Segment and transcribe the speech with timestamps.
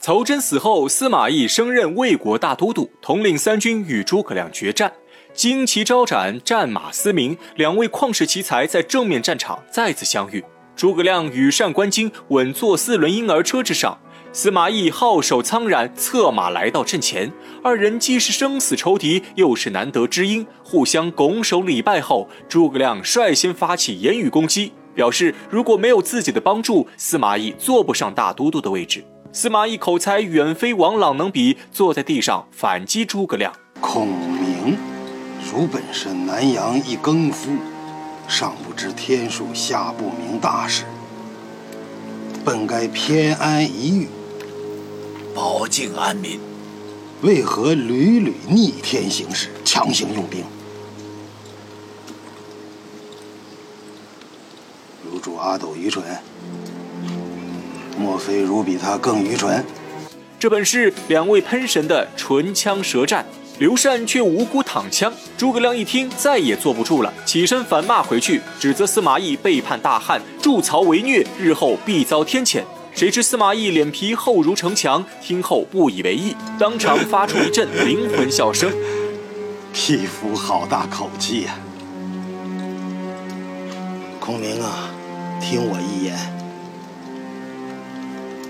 [0.00, 4.90] 曹真死后，司马懿升任魏国大都督，统领三军与诸葛亮决战。
[5.34, 10.42] 旌旗招展，战马嘶鸣，两位旷世奇才在正面战场再次相遇。
[10.74, 13.98] 诸葛亮羽扇纶巾，稳坐四轮婴儿车之上；
[14.32, 17.30] 司马懿皓首苍然，策马来到阵前。
[17.62, 29.04] 二人既是生死仇敌，又是难得知音，互相拱手礼拜后，诸葛亮率先发起言语攻击，表示如果没有自己的帮助，司马懿坐不上大都督的位置。
[29.32, 33.52] 司马懿口才远非王朗能比，坐在地上反击诸葛亮。
[33.80, 34.76] 孔明。
[35.52, 37.50] 汝本是南阳一耕夫，
[38.28, 40.84] 上不知天数，下不明大事。
[42.44, 44.08] 本该偏安一隅，
[45.34, 46.38] 保境安民。
[47.22, 50.44] 为何屡屡逆天行事，强行用兵？
[55.04, 56.04] 如主阿斗愚蠢，
[58.00, 59.62] 莫非汝比他更愚蠢？
[60.38, 63.26] 这本是两位喷神的唇枪舌战。
[63.58, 72.62] 刘禅却无辜躺枪，诸葛亮一听，再也坐不住了，起身反骂回去，指责司马懿背叛大汉，助曹为虐，日后必遭天谴。
[72.94, 78.72] 谁知司马懿脸皮厚如城墙，听后不以为意，当场发出一阵灵魂笑声
[79.74, 81.58] ：“匹夫好大口气呀！
[84.18, 84.88] 孔明啊，
[85.38, 86.16] 听我一言，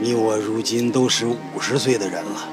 [0.00, 2.48] 你我如今都是五十岁的人了，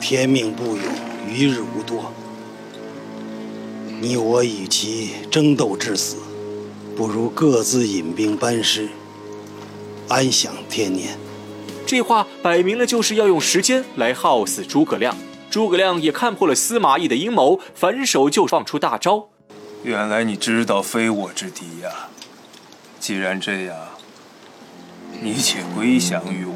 [0.00, 0.84] 天命不永。”
[1.28, 2.12] 余日无多，
[4.00, 6.18] 你我与其争斗至死，
[6.96, 8.88] 不如各自引兵班师，
[10.08, 11.18] 安享天年。
[11.84, 15.16] 这话摆明了就是要用时间来耗死诸葛亮。
[15.50, 19.28] 诸葛亮也看破了司马懿的阴谋，反手就放出大招。
[19.82, 21.90] 原来你知道非我之敌呀！
[23.00, 23.76] 既然这样，
[25.22, 26.54] 你且归降于我，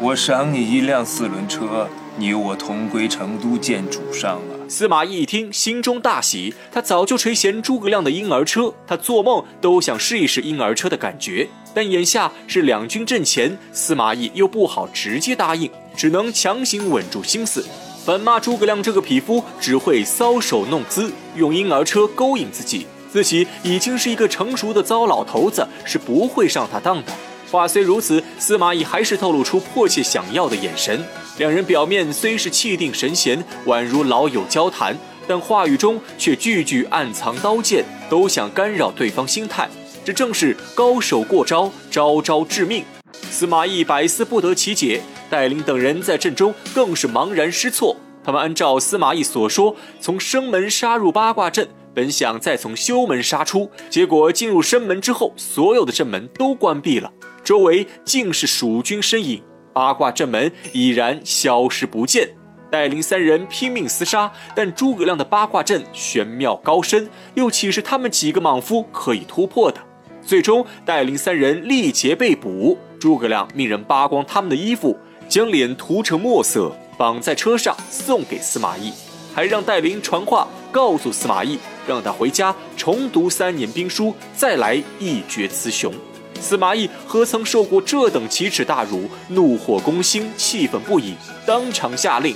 [0.00, 1.88] 我赏你一辆四轮车。
[2.16, 4.68] 你我同归成都见主上了。
[4.68, 6.52] 司马懿一听，心中大喜。
[6.70, 11.48] 他早就垂涎诸葛亮的婴儿车，他做梦都想试一试婴儿车的感觉。
[11.72, 17.64] 但眼下是两军阵前，司马懿又不好直接答应，只能强行稳住心思，
[18.04, 22.86] 反骂诸葛亮这个匹夫只会搔首弄姿，用婴儿车勾引自己。
[23.10, 27.12] 自己已经是一个成熟的糟老头子，是不会上他当的。
[27.50, 31.04] 话虽如此，司马懿还是透露出迫切想要的眼神。
[31.38, 34.96] 两人表面虽是气定神闲，宛如老友交谈，
[35.26, 39.68] 但话语中却句句暗藏刀剑，都想干扰对方心态。
[40.04, 42.84] 这正是高手过招，招招致命。
[43.12, 47.96] 司马懿百思不得其解，戴笠等人在阵中更是茫然失措。
[48.22, 51.68] 他们按照司马懿所说，从生门杀入八卦阵。
[51.92, 57.12] 本想再从修门杀出，结果进入生门之后，所有的阵门都关闭了，
[57.42, 59.42] 周围尽是蜀军身影，
[59.72, 62.28] 八卦阵门已然消失不见。
[62.70, 69.80] 带领三人拼命厮杀，但诸葛亮的八卦阵玄妙高深，又岂是他们几个莽夫可以突破的？
[70.24, 74.96] 最终，带领三人力竭被捕，诸葛亮命人扒光他们的衣服，
[75.28, 78.92] 将脸涂成墨色，绑在车上送给司马懿，
[79.34, 81.58] 还让戴琳传话告诉司马懿。
[81.88, 85.92] 让他回家重读三年兵书，再来一决雌雄。
[86.40, 89.08] 司马懿何曾受过这等奇耻大辱？
[89.28, 91.14] 怒火攻心，气愤不已，
[91.46, 92.34] 当场下令：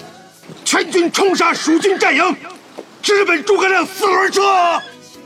[0.64, 2.22] 全军冲杀蜀军战营，
[3.02, 4.42] 直奔诸葛亮四轮车。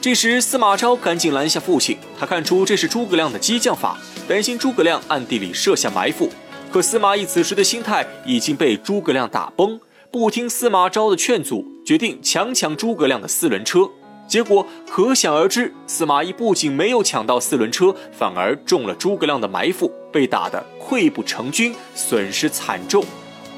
[0.00, 6.31] 这时，司马昭赶紧拦下父亲，他看出这是诸葛亮的激将法，担心诸葛亮暗地里设下埋伏。
[6.72, 9.81] 可司马懿此时的心态已经被诸葛亮打崩，
[10.12, 13.91] 不听司马昭的劝阻，决定强抢诸葛亮的四轮车。
[14.28, 23.03] 结果可想而知，司马懿不仅没有抢到四轮车，反而中了诸葛亮的埋伏，被打得溃不成军，损失惨重。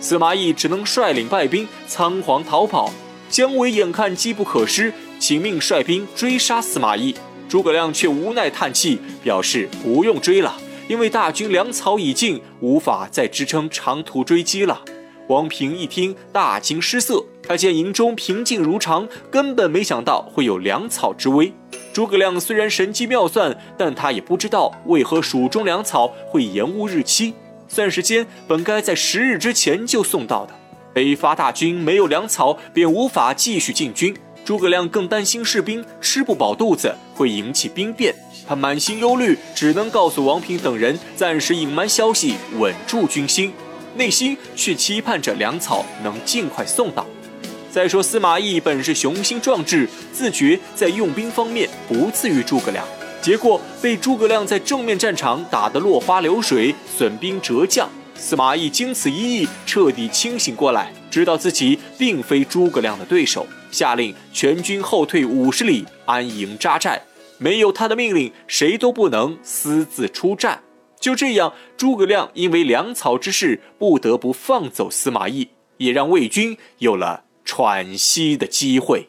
[0.01, 2.93] 司马懿只能率领败兵仓皇逃跑。
[3.29, 7.15] 姜维眼看机不可失，请命率兵追杀司马懿。
[7.49, 10.57] 诸葛亮却无奈叹气，表示不用追了，
[10.87, 14.81] 因为大军粮草已尽，无法再支撑长途追击了。
[15.31, 17.25] 王平一听，大惊失色。
[17.41, 21.53] 他见营中平静如常，根本没想到会有粮草之危。
[21.93, 27.33] 诸葛亮虽然神机妙算，但他也不知道为何蜀中粮草会延误日期。
[27.69, 30.53] 算时间本该在十日之前就送到的。
[30.93, 34.13] 北伐大军没有粮草，便无法继续进军。
[34.45, 38.13] 诸葛亮更担心士兵吃不饱肚子会引起兵变，
[38.49, 43.53] 他满心忧虑，只能告诉王平等人暂时隐瞒消息，稳住军心。
[43.97, 47.07] 内心却期盼着粮草能尽快送到。
[47.71, 52.85] 再说司马懿本是雄心壮志，自觉在用兵方面不次于诸葛亮，
[53.23, 57.89] 结果被诸葛亮在正面战场打得落花流水，损兵折将。
[58.17, 67.01] 司马懿经此一役，彻底清醒过来，知道自己并非诸葛亮的对手，下令全军后退五十里，安营扎寨。
[67.39, 70.61] 没有他的命令，谁都不能私自出战。
[71.01, 75.49] 就这样，诸葛亮因为粮草之事，不得不放走司马懿，
[75.79, 79.09] 也让魏军有了喘息的机会。